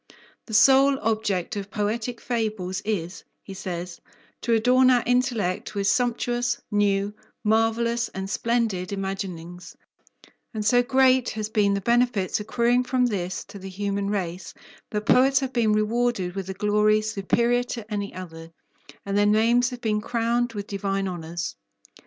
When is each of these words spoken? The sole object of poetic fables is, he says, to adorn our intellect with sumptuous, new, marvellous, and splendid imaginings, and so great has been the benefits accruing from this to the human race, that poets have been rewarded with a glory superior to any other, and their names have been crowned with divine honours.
The 0.47 0.55
sole 0.55 0.97
object 1.01 1.55
of 1.55 1.69
poetic 1.69 2.19
fables 2.19 2.81
is, 2.83 3.23
he 3.43 3.53
says, 3.53 4.01
to 4.41 4.53
adorn 4.55 4.89
our 4.89 5.03
intellect 5.05 5.75
with 5.75 5.85
sumptuous, 5.85 6.59
new, 6.71 7.13
marvellous, 7.43 8.07
and 8.09 8.27
splendid 8.27 8.91
imaginings, 8.91 9.77
and 10.55 10.65
so 10.65 10.81
great 10.81 11.29
has 11.37 11.49
been 11.49 11.75
the 11.75 11.81
benefits 11.81 12.39
accruing 12.39 12.83
from 12.83 13.05
this 13.05 13.43
to 13.43 13.59
the 13.59 13.69
human 13.69 14.09
race, 14.09 14.55
that 14.89 15.05
poets 15.05 15.39
have 15.41 15.53
been 15.53 15.71
rewarded 15.71 16.33
with 16.33 16.49
a 16.49 16.55
glory 16.55 17.01
superior 17.03 17.61
to 17.61 17.93
any 17.93 18.11
other, 18.15 18.49
and 19.05 19.15
their 19.15 19.27
names 19.27 19.69
have 19.69 19.81
been 19.81 20.01
crowned 20.01 20.53
with 20.53 20.65
divine 20.65 21.07
honours. 21.07 21.55